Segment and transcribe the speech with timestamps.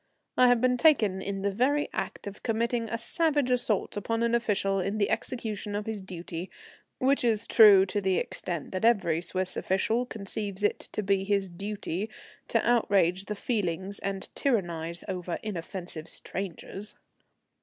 [0.35, 4.33] I had been taken in the very act of committing a savage assault upon an
[4.33, 6.49] official in the execution of his duty,
[6.97, 11.51] which is true to the extent that every Swiss official conceives it to be his
[11.51, 12.09] duty
[12.47, 16.95] to outrage the feelings and tyrannize over inoffensive strangers.